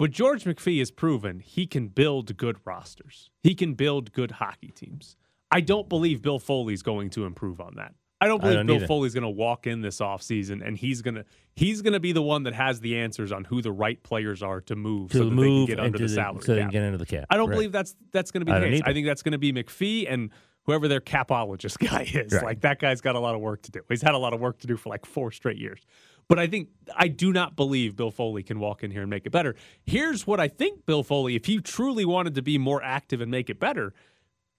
[0.00, 3.30] But George McPhee has proven he can build good rosters.
[3.44, 5.16] He can build good hockey teams.
[5.52, 7.94] I don't believe Bill Foley's going to improve on that.
[8.26, 8.86] I don't I believe don't Bill either.
[8.86, 12.10] Foley's going to walk in this offseason and he's going to he's going to be
[12.12, 15.18] the one that has the answers on who the right players are to move to
[15.18, 16.72] so that move they can get under the the- salary so they can cap.
[16.72, 17.26] get into the cap.
[17.30, 17.54] I don't Right.
[17.54, 18.82] believe that's that's going to be I the case.
[18.84, 20.30] I think that's going to be McPhee and
[20.64, 22.32] whoever their capologist guy is.
[22.32, 22.44] Right.
[22.44, 23.80] Like that guy's got a lot of work to do.
[23.88, 25.86] He's had a lot of work to do for like four straight years.
[26.28, 29.26] But I think I do not believe Bill Foley can walk in here and make
[29.26, 29.54] it better.
[29.84, 33.30] Here's what I think Bill Foley, if he truly wanted to be more active and
[33.30, 33.94] make it better,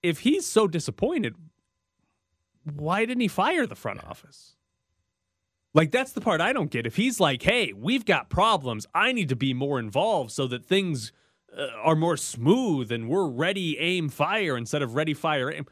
[0.02, 1.36] if he's so disappointed,
[2.76, 4.56] why didn't he fire the front office?
[5.74, 6.88] Like that's the part I don't get.
[6.88, 8.86] If he's like, "Hey, we've got problems.
[8.96, 11.12] I need to be more involved so that things
[11.56, 15.66] uh, are more smooth and we're ready, aim, fire instead of ready, fire, aim."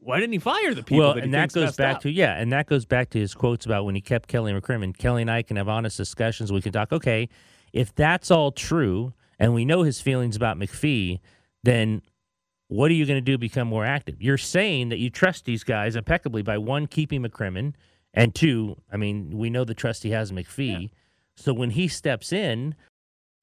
[0.00, 0.98] Why didn't he fire the people?
[0.98, 2.02] well, that and that goes back up?
[2.02, 4.96] to yeah, and that goes back to his quotes about when he kept Kelly McCrimmon.
[4.96, 6.52] Kelly and I can have honest discussions.
[6.52, 6.92] We can talk.
[6.92, 7.28] Okay,
[7.72, 11.18] if that's all true, and we know his feelings about McPhee,
[11.62, 12.02] then
[12.68, 14.22] what are you going to do to become more active?
[14.22, 17.74] You're saying that you trust these guys impeccably by one keeping McCrimmon,
[18.14, 20.90] and two, I mean, we know the trust he has in McPhee.
[21.36, 22.74] So when he steps in,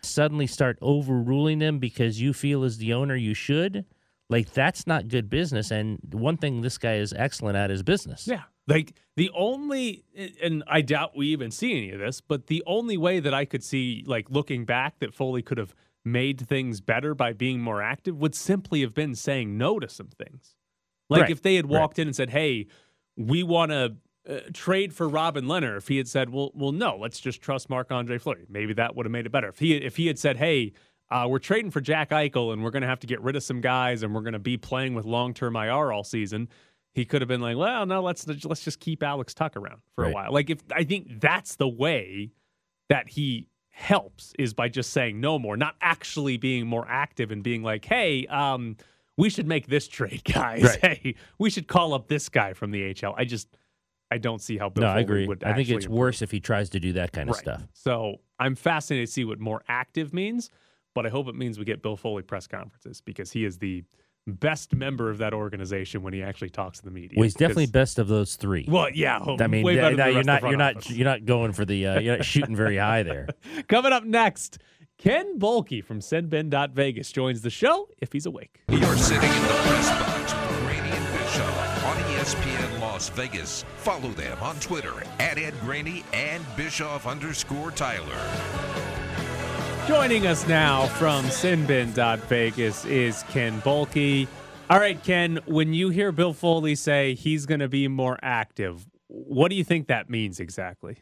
[0.02, 3.86] suddenly start overruling them because you feel as the owner you should.
[4.30, 5.72] Like that's not good business.
[5.72, 8.28] And one thing this guy is excellent at is business.
[8.28, 8.44] Yeah.
[8.68, 10.04] Like the only,
[10.42, 13.46] and I doubt we even see any of this, but the only way that I
[13.46, 17.82] could see, like looking back, that Foley could have made things better by being more
[17.82, 20.56] active would simply have been saying no to some things.
[21.10, 21.32] Like Right.
[21.32, 21.80] if they had Right.
[21.80, 22.68] walked in and said, "Hey,
[23.18, 26.98] we want to uh, trade for Robin Lehner," if he had said, "Well, well, no,
[26.98, 29.50] let's just trust Marc Andre Fleury," maybe that would have made it better.
[29.50, 30.74] If he if he had said, "Hey,"
[31.12, 33.44] uh, we're trading for Jack Eichel, and we're going to have to get rid of
[33.44, 36.48] some guys, and we're going to be playing with long-term IR all season
[36.96, 40.06] he could have been like, well, no, let's let's just keep Alex Tuch around for
[40.06, 40.32] a while.
[40.32, 42.32] Like if I think that's the way
[42.88, 47.44] that he helps is by just saying no more, not actually being more active and
[47.44, 48.78] being like, hey, um,
[49.18, 50.64] we should make this trade, guys.
[50.64, 50.80] Right.
[50.82, 53.14] Hey, we should call up this guy from the HL.
[53.18, 53.50] I just
[54.10, 55.28] I don't see how Bill no, I agree.
[55.28, 56.00] would I think it's improve.
[56.00, 57.68] worse if he tries to do that kind of stuff.
[57.74, 60.50] So I'm fascinated to see what more active means,
[60.94, 63.84] but I hope it means we get Bill Foley press conferences because he is the
[64.28, 67.16] best member of that organization when he actually talks to the media.
[67.18, 68.66] Well, he's definitely best of those three.
[68.68, 69.20] well, yeah.
[69.40, 71.26] I mean, way th- better than now the you're not you're front not you're not
[71.26, 73.28] going for the uh, you're not shooting very high there.
[73.68, 74.58] Coming up next,
[74.98, 78.62] Ken Bulkey from SinBin.Vegas joins the show if he's awake.
[78.70, 83.64] You're sitting in the press box with Graney and Bischoff on ESPN Las Vegas.
[83.78, 88.95] Follow them on Twitter at Ed Graney and Bischoff underscore Tyler.
[89.88, 94.28] Joining us now from SinBin.Vegas is Ken Bulkey.
[94.68, 98.88] All right, Ken, when you hear Bill Foley say he's going to be more active,
[99.08, 100.98] what do you think that means exactly?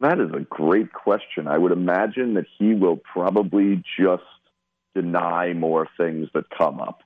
[0.00, 1.46] That is a great question.
[1.46, 4.24] I would imagine that he will probably just
[4.96, 7.02] deny more things that come up.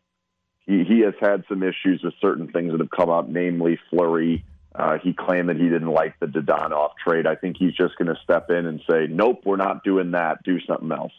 [0.66, 4.42] He, he has had some issues with certain things that have come up, namely Fleury.
[4.76, 7.26] Uh, he claimed that he didn't like the Dadonov trade.
[7.26, 10.42] I think he's just going to step in and say, "Nope, we're not doing that.
[10.44, 11.12] Do something else."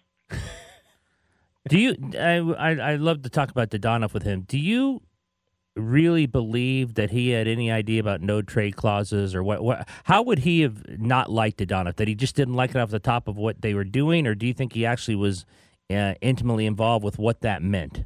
[1.67, 1.95] Do you?
[2.17, 4.41] I I I love to talk about Dadonov with him.
[4.41, 5.01] Do you
[5.75, 9.63] really believe that he had any idea about no trade clauses or what?
[9.63, 9.87] What?
[10.03, 11.95] How would he have not liked Dadonov?
[11.95, 14.35] That he just didn't like it off the top of what they were doing, or
[14.35, 15.45] do you think he actually was
[15.89, 18.05] uh, intimately involved with what that meant?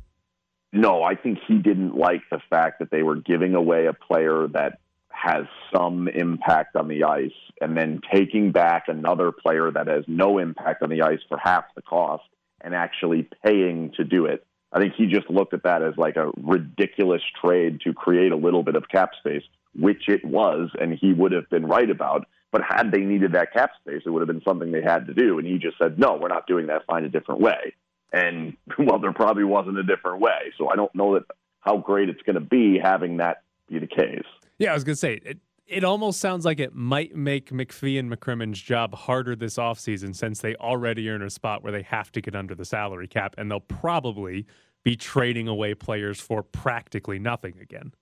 [0.73, 4.47] No, I think he didn't like the fact that they were giving away a player
[4.53, 4.79] that
[5.21, 10.39] has some impact on the ice and then taking back another player that has no
[10.39, 12.23] impact on the ice for half the cost
[12.61, 14.45] and actually paying to do it.
[14.73, 18.35] I think he just looked at that as like a ridiculous trade to create a
[18.35, 19.43] little bit of cap space,
[19.75, 22.25] which it was, and he would have been right about.
[22.51, 25.13] But had they needed that cap space, it would have been something they had to
[25.13, 25.37] do.
[25.37, 26.85] And he just said, no, we're not doing that.
[26.85, 27.75] Find a different way.
[28.11, 30.53] And well, there probably wasn't a different way.
[30.57, 31.25] So I don't know that
[31.59, 34.25] how great it's going to be having that be the case.
[34.61, 37.97] Yeah, I was going to say, it, it almost sounds like it might make McPhee
[37.97, 41.81] and McCrimmon's job harder this offseason since they already are in a spot where they
[41.81, 44.45] have to get under the salary cap, and they'll probably
[44.83, 47.93] be trading away players for practically nothing again.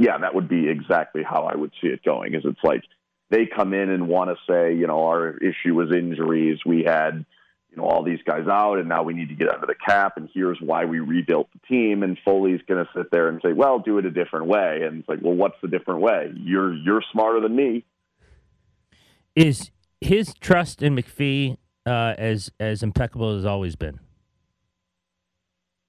[0.00, 2.34] yeah, that would be exactly how I would see it going.
[2.34, 2.82] Is it's like
[3.28, 6.58] they come in and want to say, you know, our issue was injuries.
[6.64, 7.24] We had,
[7.70, 10.16] you know, all these guys out, and now we need to get under the cap,
[10.16, 12.02] and here's why we rebuilt the team.
[12.02, 14.80] And Foley's going to sit there and say, well, do it a different way.
[14.82, 16.32] And it's like, well, what's the different way?
[16.34, 17.84] You're you're smarter than me.
[19.36, 24.00] Is his trust in McPhee uh, as as impeccable as always been?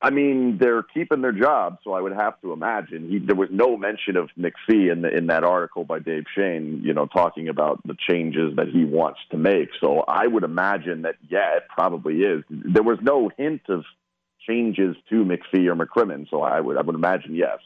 [0.03, 3.49] I mean, they're keeping their job, so I would have to imagine he, there was
[3.51, 7.47] no mention of McPhee in the, in that article by Dave Schoen, you know, talking
[7.47, 9.69] about the changes that he wants to make.
[9.79, 12.43] So I would imagine that yeah, it probably is.
[12.49, 13.83] There was no hint of
[14.47, 17.59] changes to McPhee or McCrimmon, so I would I would imagine yes.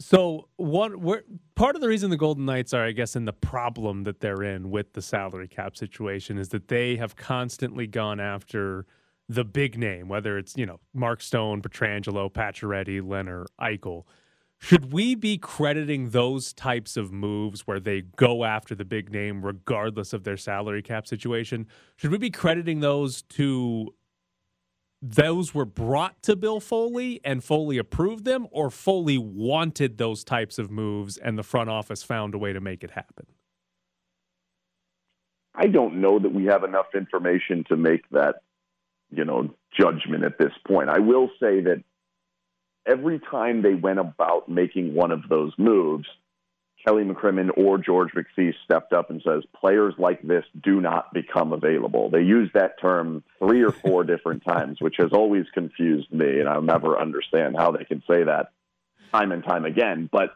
[0.00, 0.92] So what?
[1.54, 4.42] Part of the reason the Golden Knights are, I guess, in the problem that they're
[4.42, 8.86] in with the salary cap situation is that they have constantly gone after
[9.28, 14.04] the big name, whether it's, you know, Mark Stone, Pietrangelo, Pacioretty, Lehner, Eichel.
[14.60, 19.44] Should we be crediting those types of moves where they go after the big name
[19.44, 21.66] regardless of their salary cap situation?
[21.96, 23.94] Should we be crediting those to
[25.00, 30.58] those were brought to Bill Foley and Foley approved them, or Foley wanted those types
[30.58, 33.26] of moves and the front office found a way to make it happen?
[35.54, 38.42] I don't know that we have enough information to make that
[39.10, 40.88] you know, judgment at this point.
[40.88, 41.82] I will say that
[42.86, 46.06] every time they went about making one of those moves,
[46.84, 51.52] Kelly McCrimmon or George McPhee stepped up and says, players like this do not become
[51.52, 52.08] available.
[52.08, 56.48] They use that term three or four different times, which has always confused me, and
[56.48, 58.52] I'll never understand how they can say that
[59.12, 60.08] time and time again.
[60.10, 60.30] But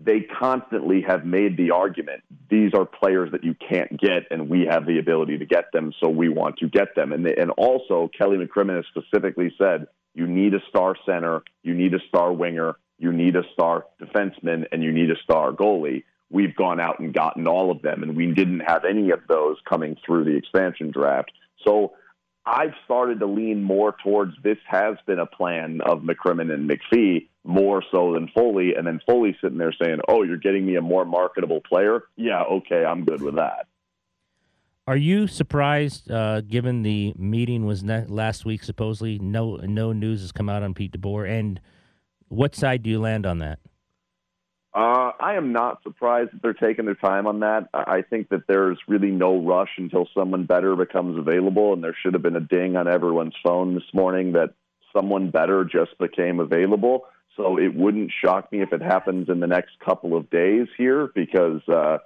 [0.00, 2.22] they constantly have made the argument
[2.54, 5.92] these are players that you can't get, and we have the ability to get them,
[6.00, 7.12] so we want to get them.
[7.12, 11.74] And, they, and also, Kelly McCrimmon has specifically said you need a star center, you
[11.74, 16.04] need a star winger, you need a star defenseman, and you need a star goalie.
[16.30, 19.56] We've gone out and gotten all of them, and we didn't have any of those
[19.68, 21.32] coming through the expansion draft.
[21.66, 21.94] So
[22.46, 27.28] I've started to lean more towards this has been a plan of McCrimmon and McPhee
[27.44, 28.74] more so than Foley.
[28.74, 32.04] And then Foley sitting there saying, Oh, you're getting me a more marketable player?
[32.16, 33.66] Yeah, okay, I'm good with that.
[34.86, 38.62] Are you surprised, uh, given the meeting was ne- last week?
[38.62, 41.28] Supposedly, no no news has come out on Pete DeBoer.
[41.28, 41.58] And
[42.28, 43.60] what side do you land on that?
[44.74, 47.68] Uh, I am not surprised that they're taking their time on that.
[47.72, 52.12] I think that there's really no rush until someone better becomes available, and there should
[52.12, 54.52] have been a ding on everyone's phone this morning that
[54.94, 57.06] someone better just became available.
[57.36, 61.10] So it wouldn't shock me if it happens in the next couple of days here
[61.14, 61.98] because uh,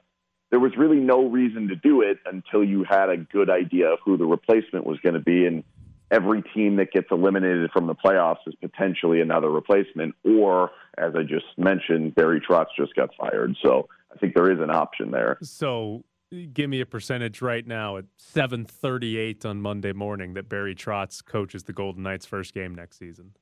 [0.50, 3.98] there was really no reason to do it until you had a good idea of
[4.04, 5.46] who the replacement was going to be.
[5.46, 5.64] And
[6.10, 10.14] every team that gets eliminated from the playoffs is potentially another replacement.
[10.24, 13.56] Or, as I just mentioned, Barry Trotz just got fired.
[13.62, 15.36] So I think there is an option there.
[15.42, 16.04] So
[16.52, 21.64] give me a percentage right now at 7:38 on Monday morning that Barry Trotz coaches
[21.64, 23.34] the Golden Knights first game next season.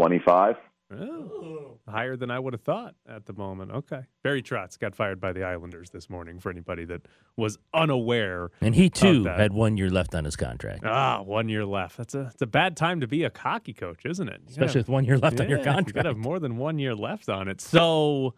[0.00, 0.56] 25.
[0.92, 3.70] Oh, higher than I would have thought at the moment.
[3.70, 4.00] Okay.
[4.22, 7.02] Barry Trotz got fired by the Islanders this morning for anybody that
[7.36, 8.50] was unaware.
[8.62, 10.84] And he too had one year left on his contract.
[10.86, 11.98] Ah, one year left.
[11.98, 14.40] That's a it's a bad time to be a hockey coach, isn't it?
[14.46, 15.88] You Especially with one year left yeah, on your contract.
[15.88, 17.60] You got to have more than one year left on it.
[17.60, 18.32] So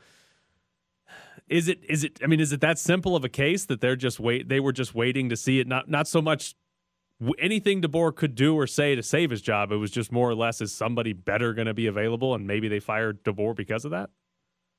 [1.49, 3.95] is it is it I mean, is it that simple of a case that they're
[3.95, 6.57] just wait they were just waiting to see it not not so much
[7.39, 9.73] anything DeBoer could do or say to save his job.
[9.73, 12.69] It was just more or less is somebody better going to be available, and maybe
[12.69, 14.11] they fired DeBoer because of that.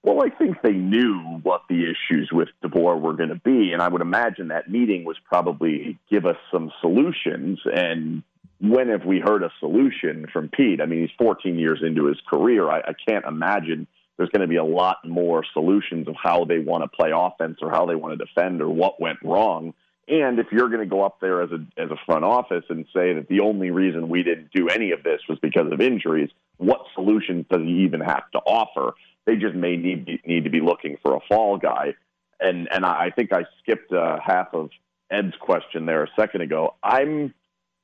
[0.04, 3.82] Well, I think they knew what the issues with DeBoer were going to be, and
[3.82, 7.60] I would imagine that meeting was probably give us some solutions.
[7.66, 8.24] And
[8.60, 10.82] when have we heard a solution from Pete?
[10.82, 12.70] I mean, he's 14 years into his career.
[12.70, 16.60] I, I can't imagine there's going to be a lot more solutions of how they
[16.60, 19.74] want to play offense or how they want to defend or what went wrong
[20.08, 22.86] and if you're going to go up there as a as a front office and
[22.94, 26.30] say that the only reason we didn't do any of this was because of injuries,
[26.58, 28.94] what solutions does he even have to offer?
[29.26, 31.96] They just may need need to be looking for a fall guy.
[32.40, 34.70] And and I think I skipped uh, half of
[35.10, 36.76] Ed's question there a second ago.
[36.84, 37.34] I'm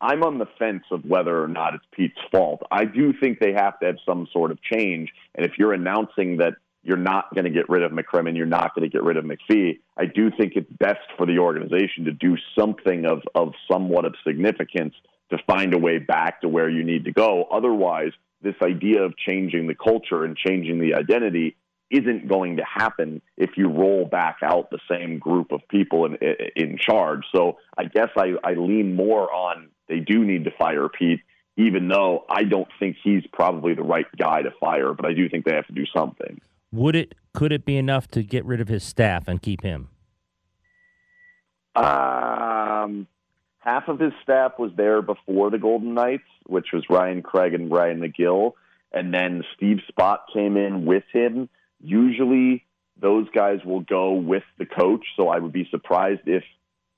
[0.01, 2.61] I'm on the fence of whether or not it's Pete's fault.
[2.71, 5.09] I do think they have to have some sort of change.
[5.35, 8.37] And if you're announcing that you're not going to get rid of McCrimmon.
[8.37, 9.79] You're not going to get rid of McPhee.
[9.97, 14.15] I do think it's best for the organization to do something of, of somewhat of
[14.25, 14.93] significance
[15.31, 17.47] to find a way back to where you need to go.
[17.51, 18.11] Otherwise,
[18.41, 21.55] this idea of changing the culture and changing the identity
[21.91, 26.17] isn't going to happen if you roll back out the same group of people in,
[26.55, 27.23] in charge.
[27.35, 31.21] So I guess I, I lean more on they do need to fire Pete
[31.59, 35.27] even though I don't think he's probably the right guy to fire, but I do
[35.27, 36.39] think they have to do something.
[36.71, 39.89] Would it could it be enough to get rid of his staff and keep him?
[41.75, 43.07] Um,
[43.59, 47.71] half of his staff was there before the Golden Knights, which was Ryan Craig and
[47.71, 48.53] Ryan McGill,
[48.91, 51.49] and then Steve Spott came in with him.
[51.81, 52.65] Usually,
[52.99, 56.43] those guys will go with the coach, so I would be surprised if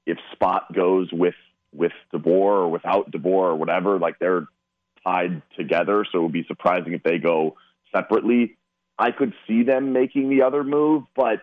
[0.06, 1.36] if Spott goes with
[1.74, 4.00] with DeBoer or without DeBoer or whatever.
[4.00, 4.48] Like they're
[5.04, 7.56] tied together, so it would be surprising if they go
[7.94, 8.58] separately.
[9.02, 11.42] I could see them making the other move, but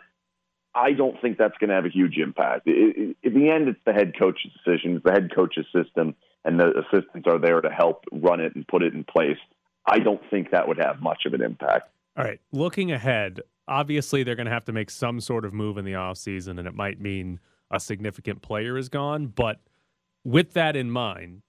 [0.77, 2.69] I don't think that's going to have a huge impact.
[2.69, 4.95] in the end, it's the head coach's decision.
[4.95, 8.67] It's the head coach's system, and the assistants are there to help run it and
[8.69, 9.39] put it in place.
[9.85, 11.91] I don't think that would have much of an impact.
[12.17, 12.41] All right.
[12.53, 15.95] Looking ahead, obviously they're going to have to make some sort of move in the
[15.95, 17.41] offseason, and it might mean
[17.73, 19.27] a significant player is gone.
[19.27, 19.59] But
[20.23, 21.43] with that in mind,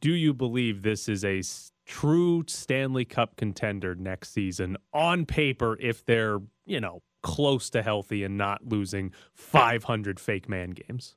[0.00, 1.42] do you believe this is a
[1.86, 8.24] true Stanley Cup contender next season on paper if they're, you know, close to healthy
[8.24, 11.16] and not losing 500 fake man games?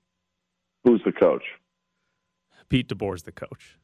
[0.84, 1.44] Who's the coach?
[2.70, 3.78] Pete DeBoer's the coach.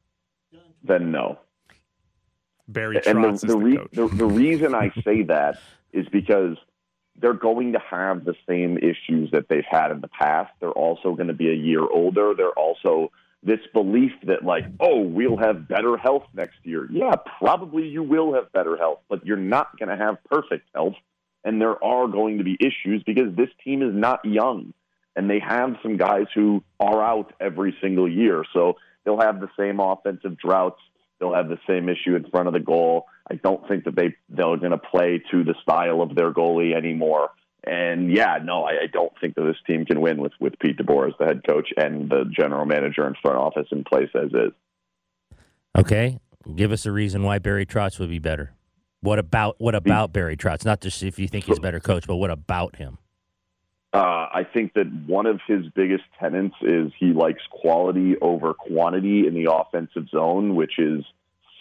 [0.84, 1.40] Then no.
[2.68, 3.92] Barry Trotz and the, is the, the, re- coach.
[3.94, 5.60] the, the reason I say that
[5.92, 6.58] is because
[7.20, 10.52] they're going to have the same issues that they've had in the past.
[10.60, 12.34] They're also going to be a year older.
[12.36, 13.12] They're also
[13.46, 16.88] this belief that like, oh, we'll have better health next year.
[16.92, 20.96] Yeah, probably you will have better health, but you're not going to have perfect health.
[21.44, 24.74] And there are going to be issues because this team is not young
[25.16, 28.44] and they have some guys who are out every single year.
[28.52, 30.82] So they'll have the same offensive droughts.
[31.20, 33.06] They'll have the same issue in front of the goal.
[33.30, 36.76] I don't think that they they're going to play to the style of their goalie
[36.76, 37.30] anymore.
[37.66, 40.78] And yeah, no, I, I don't think that this team can win with with Pete
[40.78, 44.30] DeBoer as the head coach and the general manager and front office in place as
[44.32, 44.52] is.
[45.78, 46.20] Okay,
[46.56, 48.54] give us a reason why Barry Trotz would be better.
[49.02, 50.64] What about what about Barry Trotz?
[50.64, 52.98] Not just if you think he's a better coach, but what about him?
[53.94, 59.26] Uh, I think that one of his biggest tenets is he likes quality over quantity
[59.26, 61.06] in the offensive zone, which is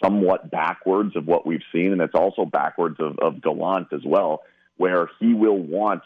[0.03, 4.41] somewhat backwards of what we've seen, and it's also backwards of, of Gallant as well,
[4.77, 6.01] where he will want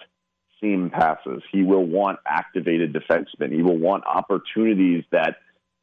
[0.61, 5.37] seam passes, he will want activated defensemen, he will want opportunities that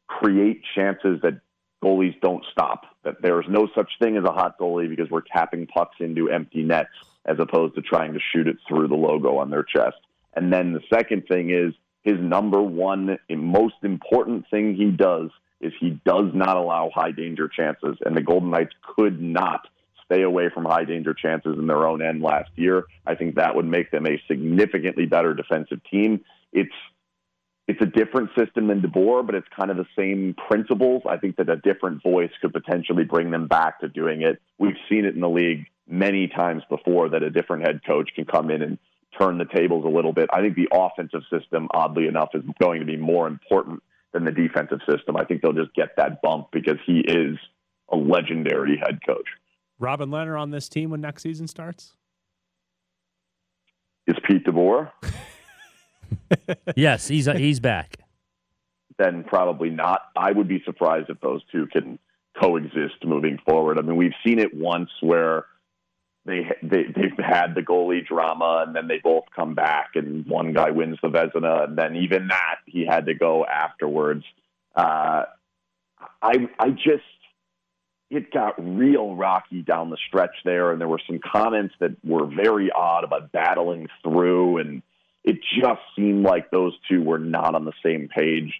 [0.07, 1.39] create chances that
[1.83, 2.85] goalies don't stop.
[3.03, 6.29] That there is no such thing as a hot goalie because we're tapping pucks into
[6.29, 6.89] empty nets
[7.25, 9.97] as opposed to trying to shoot it through the logo on their chest.
[10.35, 11.73] And then the second thing is
[12.03, 17.49] his number one most important thing he does is he does not allow high danger
[17.49, 17.97] chances.
[18.05, 19.67] And the Golden Knights could not
[20.07, 22.85] stay away from high danger chances in their own end last year.
[23.05, 26.23] I think that would make them a significantly better defensive team.
[26.51, 26.73] It's
[27.67, 31.03] it's a different system than DeBoer, but it's kind of the same principles.
[31.07, 34.41] I think that a different voice could potentially bring them back to doing it.
[34.57, 38.23] We've seen it in the league many times before that a different head coach can
[38.23, 38.77] come in and
[39.19, 40.29] turn the tables a little bit.
[40.31, 44.31] I think the offensive system, oddly enough, is going to be more important than the
[44.31, 45.17] defensive system.
[45.17, 47.37] I think they'll just get that bump because he is
[47.91, 49.27] a legendary head coach.
[49.79, 51.93] Robin Lehner on this team when next season starts?
[54.07, 54.91] Is Pete DeBoer?
[56.75, 57.97] yes, he's he's back.
[58.97, 60.01] Then probably not.
[60.15, 61.99] I would be surprised if those two can
[62.41, 63.77] coexist moving forward.
[63.77, 65.45] I mean, we've seen it once where
[66.25, 70.53] they, they they've had the goalie drama, and then they both come back, and one
[70.53, 74.23] guy wins the Vezina, and then even that he had to go afterwards.
[74.75, 75.23] Uh,
[76.21, 77.03] I I just
[78.09, 82.25] it got real rocky down the stretch there, and there were some comments that were
[82.25, 84.81] very odd about battling through, and
[85.23, 88.53] it just seemed like those two were not on the same page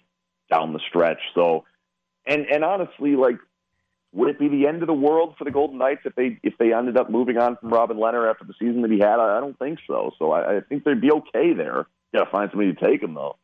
[0.50, 1.20] down the stretch.
[1.34, 1.64] So,
[2.26, 3.38] and and honestly, like
[4.12, 6.54] would it be the end of the world for the Golden Knights if they if
[6.58, 9.18] they ended up moving on from Robin Lehner after the season that he had?
[9.18, 10.12] I, I don't think so.
[10.18, 11.86] So I, I think they'd be okay there.
[12.14, 13.36] Got to find somebody to take him though.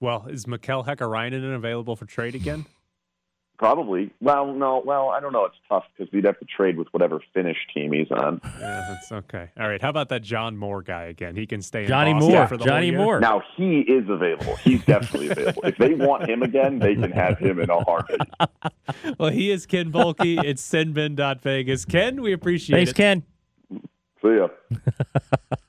[0.00, 2.66] Well, is Mikael Hakkarainen available for trade again?
[3.62, 4.10] Probably.
[4.20, 4.82] Well, no.
[4.84, 5.44] Well, I don't know.
[5.44, 8.40] It's tough because we'd have to trade with whatever Finnish team he's on.
[8.58, 9.50] Yeah, that's okay.
[9.58, 9.80] All right.
[9.80, 11.36] How about that John Moore guy again?
[11.36, 11.86] He can stay.
[11.86, 12.46] Johnny Boston Moore.
[12.48, 12.98] For the Johnny whole year?
[12.98, 13.20] Moore.
[13.20, 14.56] Now he is available.
[14.56, 15.62] He's definitely available.
[15.64, 18.20] If they want him again, they can have him in a heartbeat.
[19.18, 20.44] Well, he is Ken Boehlke.
[20.44, 21.84] it's SinBin.Vegas.
[21.84, 22.96] Ken, we appreciate Thanks, it.
[22.96, 23.26] Thanks,
[23.70, 23.82] Ken.
[24.22, 24.48] See ya.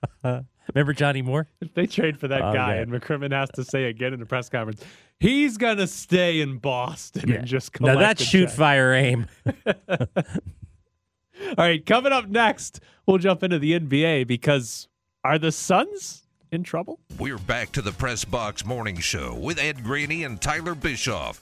[0.73, 1.47] Remember Johnny Moore?
[1.61, 2.81] If they trade for that Oh, guy, yeah.
[2.81, 4.81] and McCrimmon has to say again in the press conference,
[5.19, 8.55] he's gonna stay in Boston and just Now collect that's shoot, check.
[8.55, 9.27] fire, aim.
[9.79, 14.87] All right, coming up next, we'll jump into the NBA because
[15.25, 16.99] are the Suns in trouble?
[17.19, 21.41] We're back to the Press Box Morning Show with Ed Graney and Tyler Bischoff.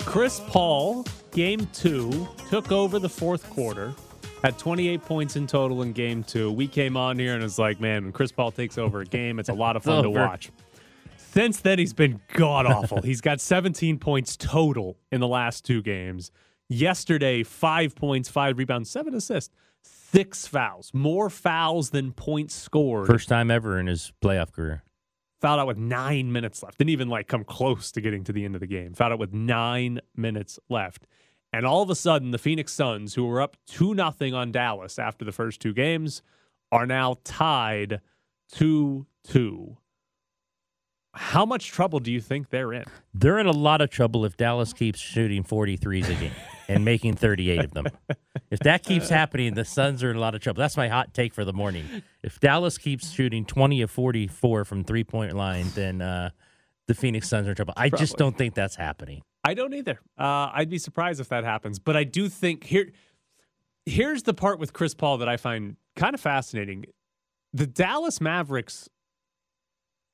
[0.00, 3.94] Chris Paul, game two, took over the fourth quarter,
[4.42, 6.52] had 28 points in total in game two.
[6.52, 9.38] We came on here and it's like, man, when Chris Paul takes over a game,
[9.38, 10.50] it's a lot of fun to watch.
[11.16, 13.02] Since then, he's been god awful.
[13.02, 16.30] he's got 17 points total in the last two games.
[16.68, 23.06] Yesterday, five points, five rebounds, seven assists, six fouls, more fouls than points scored.
[23.06, 24.82] First time ever in his playoff career.
[25.40, 26.78] Fouled out with nine minutes left.
[26.78, 28.92] Didn't even like come close to getting to the end of the game.
[28.94, 31.06] Fouled out with nine minutes left.
[31.52, 34.98] And all of a sudden, the Phoenix Suns, who were up 2 nothing on Dallas
[34.98, 36.22] after the first two games,
[36.70, 38.00] are now tied
[38.52, 39.76] 2 2.
[41.14, 42.84] How much trouble do you think they're in?
[43.12, 46.32] They're in a lot of trouble if Dallas keeps shooting 43s a game
[46.68, 47.86] and making 38 of them.
[48.50, 50.60] If that keeps happening, the Suns are in a lot of trouble.
[50.60, 52.02] That's my hot take for the morning.
[52.22, 56.30] If Dallas keeps shooting 20 of 44 from three point line, then uh,
[56.86, 57.74] the Phoenix Suns are in trouble.
[57.76, 59.22] I just don't think that's happening.
[59.48, 59.98] I don't either.
[60.18, 61.78] Uh, I'd be surprised if that happens.
[61.78, 62.92] But I do think here,
[63.86, 66.84] here's the part with Chris Paul that I find kind of fascinating.
[67.52, 68.88] The Dallas Mavericks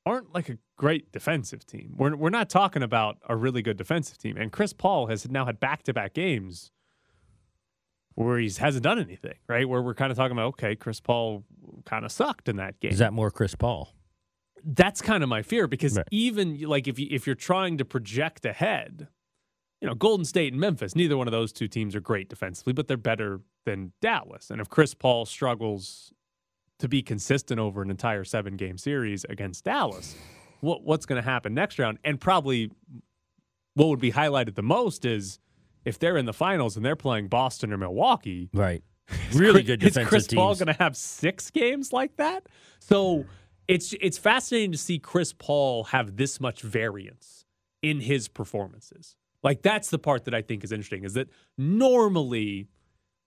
[0.06, 1.94] aren't like a great defensive team.
[1.96, 4.36] We're we're not talking about a really good defensive team.
[4.36, 6.70] And Chris Paul has now had back to back games
[8.14, 9.34] where he hasn't done anything.
[9.48, 11.42] Right, where we're kind of talking about okay, Chris Paul
[11.86, 13.94] kind of sucked in that game Is that more Chris Paul?
[14.66, 16.06] that's kind of my fear because Right.
[16.10, 19.08] even like if you if you're trying to project ahead,
[19.84, 22.72] you know, Golden State and Memphis, neither one of those two teams are great defensively,
[22.72, 24.48] but they're better than Dallas.
[24.50, 26.10] And if Chris Paul struggles
[26.78, 30.16] to be consistent over an entire seven game series against Dallas,
[30.60, 31.98] what what's going to happen next round?
[32.02, 32.70] And probably
[33.74, 35.38] what would be highlighted the most is
[35.84, 38.82] if they're in the finals and they're playing Boston or Milwaukee, Right.
[39.34, 42.46] Really Chris- good Is defensive Chris Paul going to have six games like that?
[42.78, 43.26] So
[43.68, 47.44] it's it's fascinating to see Chris Paul have this much variance
[47.82, 49.16] in his performances.
[49.44, 52.68] Like that's the part that I think is interesting is that normally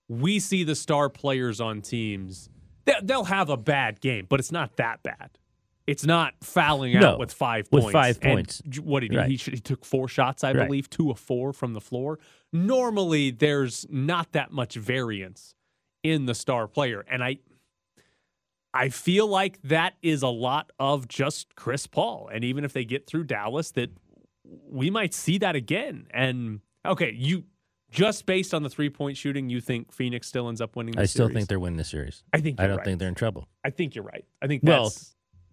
[0.10, 2.50] we see the star players on teams
[2.86, 5.38] they- they'll have a bad game, but it's not that bad.
[5.86, 7.94] It's not fouling No, out with five with points.
[7.94, 8.62] five points.
[8.68, 9.18] j- what did he?
[9.18, 9.30] Right.
[9.30, 10.66] He, should, he took four shots, I Right.
[10.68, 12.18] believe, two of four from the floor.
[12.54, 15.54] Normally, there's not that much variance
[16.02, 17.40] in the star player, and I,
[18.74, 22.30] I feel like that is a lot of just Chris Paul.
[22.34, 23.92] And even if they get through Dallas, that
[24.70, 26.08] we might see that again.
[26.12, 27.46] And okay, you
[27.92, 30.96] just based on the three point shooting, you think Phoenix still ends up winning?
[30.96, 31.36] The I still series?
[31.36, 32.24] think they're winning the series.
[32.34, 32.86] I think I don't right.
[32.86, 33.48] think they're in trouble.
[33.64, 34.26] I think you're right.
[34.42, 34.92] I think Well,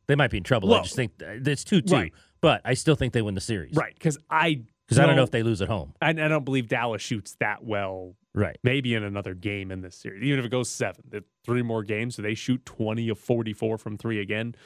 [0.06, 0.72] They might be in trouble.
[0.74, 1.94] I just think it's 2 2.
[1.94, 2.12] Right.
[2.40, 3.74] But I still think they win the series.
[3.74, 5.94] right because I Because I don't know if they lose at home.
[6.02, 8.16] I, I don't believe Dallas shoots that well.
[8.34, 8.58] Right.
[8.64, 11.04] Maybe in another game in this series, even if it goes seven,
[11.46, 14.56] three more games, do they shoot twenty of forty-four from three again?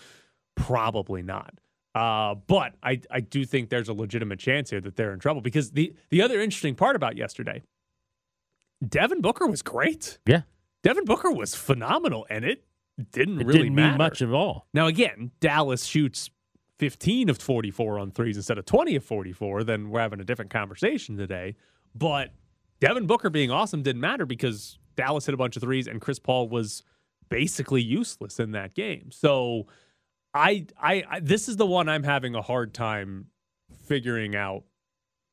[0.56, 1.54] Probably not.
[1.94, 5.40] Uh, but I, I do think there's a legitimate chance here that they're in trouble
[5.40, 7.62] because the the other interesting part about yesterday,
[8.86, 10.18] Devin Booker was great.
[10.26, 10.42] Yeah.
[10.82, 12.64] Devin Booker was phenomenal, and it
[13.10, 14.68] didn't It really didn't matter mean much at all.
[14.72, 16.30] now, again, Dallas shoots
[16.78, 20.50] 15 of 44 on threes instead of 20 of 44, then we're having a different
[20.52, 21.56] conversation today.
[21.94, 22.30] But
[22.80, 26.20] Devin Booker being awesome didn't matter because Dallas hit a bunch of threes and Chris
[26.20, 26.84] Paul was
[27.28, 29.10] basically useless in that game.
[29.10, 29.66] So
[30.34, 33.26] I, I, I this is the one I'm having a hard time
[33.86, 34.64] figuring out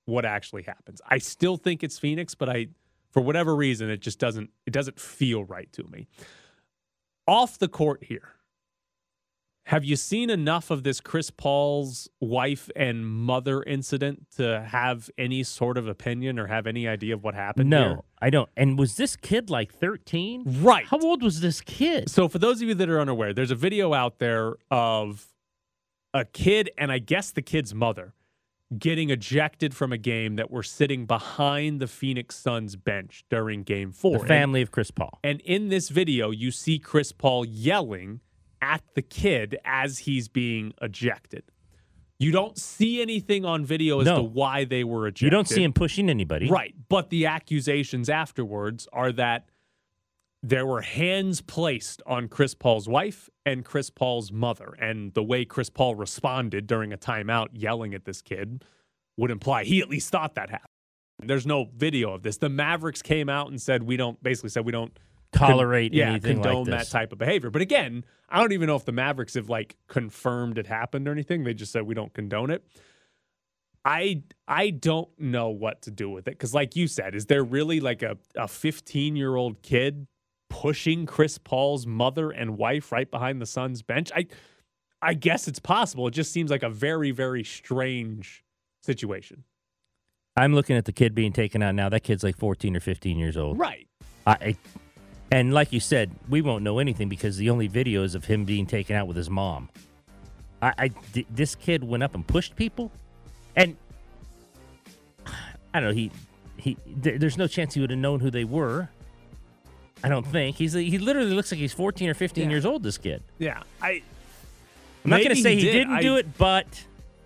[0.05, 1.01] what actually happens.
[1.07, 2.67] I still think it's Phoenix, but I
[3.11, 6.07] for whatever reason it just doesn't it doesn't feel right to me.
[7.27, 8.34] Off the court here.
[9.69, 15.41] Have you seen enough of this Chris Paul's wife and mother incident to have any
[15.41, 17.71] sort of opinion or have any idea of what happened?
[17.71, 17.99] No, here?
[18.21, 18.49] I don't.
[18.55, 20.43] And was this kid like 13?
[20.61, 20.85] Right.
[20.85, 22.11] How old was this kid?
[22.11, 25.25] So, for those of you that are unaware, there's a video out there of
[26.13, 28.13] a kid and I guess the kid's mother
[28.77, 33.91] getting ejected from a game that were sitting behind the Phoenix Suns bench during game
[33.91, 34.19] four.
[34.19, 35.19] The family of Chris Paul.
[35.23, 38.21] And, and in this video, you see Chris Paul yelling
[38.61, 41.43] at the kid as he's being ejected.
[42.17, 44.17] You don't see anything on video as No.
[44.17, 45.25] to why they were ejected.
[45.25, 46.49] You don't see him pushing anybody.
[46.49, 46.73] Right.
[46.87, 49.49] But the accusations afterwards are that
[50.41, 54.75] there were hands placed on Chris Paul's wife and Chris Paul's mother.
[54.79, 58.63] And the way Chris Paul responded during a timeout yelling at this kid
[59.17, 60.69] would imply he at least thought that happened.
[61.23, 62.37] There's no video of this.
[62.37, 64.97] The Mavericks came out and said we don't basically said we don't
[65.35, 67.49] con- Tolerate yeah, anything condone like that type of behavior.
[67.49, 71.11] But again, I don't even know if the Mavericks have like confirmed it happened or
[71.11, 71.43] anything.
[71.43, 72.65] They just said we don't condone it.
[73.83, 77.43] I I don't know what to do with it because, like you said, is there
[77.43, 80.07] really like a a 15 year old kid
[80.49, 84.11] pushing Chris Paul's mother and wife right behind the Suns bench?
[84.15, 84.25] I
[85.01, 86.07] I guess it's possible.
[86.07, 88.43] It just seems like a very very strange
[88.81, 89.43] situation.
[90.37, 91.87] I'm looking at the kid being taken out now.
[91.87, 93.57] That kid's like 14 or 15 years old.
[93.57, 93.87] Right.
[94.27, 94.55] I, I
[95.35, 98.45] and like you said, we won't know anything because the only video is of him
[98.45, 99.67] being taken out with his mom.
[100.61, 102.89] I, I th- this kid went up and pushed people,
[103.53, 103.75] and
[105.73, 105.91] I don't know.
[105.93, 106.09] He
[106.55, 106.77] he.
[107.03, 108.87] Th- there's no chance he would have known who they were.
[110.05, 112.49] I don't think he's he literally looks like he's 14 or 15 Yeah.
[112.49, 112.83] years old.
[112.83, 113.21] This kid.
[113.37, 113.61] Yeah.
[113.81, 114.01] I.
[115.03, 115.89] I'm not going to say he did.
[115.89, 116.65] not do it, but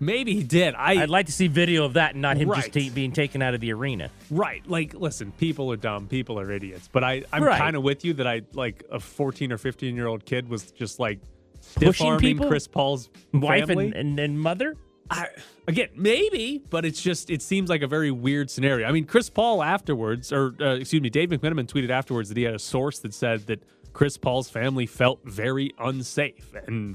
[0.00, 0.74] Maybe he did.
[0.74, 1.02] I.
[1.02, 2.88] I'd like to see video of that and not him just Right.
[2.88, 4.10] ta- being taken out of the arena.
[4.30, 4.62] Right.
[4.66, 6.08] Like, listen, people are dumb.
[6.08, 6.88] People are idiots.
[6.90, 7.58] But I, I'm Right.
[7.58, 10.70] kind of with you that I like a 14 or 15 year old kid was
[10.72, 11.20] just like
[11.60, 12.48] stiff Pushing arming people?
[12.48, 14.76] Chris Paul's Wife and, and, and mother.
[15.12, 15.26] I,
[15.66, 18.86] again, maybe, but it's just it seems like a very weird scenario.
[18.88, 22.44] I mean, Chris Paul afterwards, or uh, excuse me, Dave McMenamin tweeted afterwards that he
[22.44, 26.94] had a source that said that Chris Paul's family felt very unsafe, and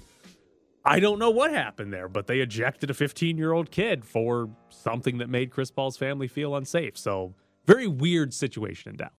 [0.86, 4.50] I don't know what happened there, but they ejected a 15 year old kid for
[4.70, 6.98] something that made Chris Paul's family feel unsafe.
[6.98, 7.34] So
[7.66, 9.14] very weird situation in Dallas.